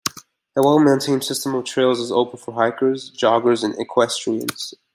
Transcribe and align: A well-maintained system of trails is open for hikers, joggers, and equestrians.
A 0.55 0.63
well-maintained 0.63 1.23
system 1.23 1.53
of 1.53 1.63
trails 1.63 1.99
is 1.99 2.11
open 2.11 2.39
for 2.39 2.53
hikers, 2.55 3.11
joggers, 3.15 3.63
and 3.63 3.75
equestrians. 3.79 4.73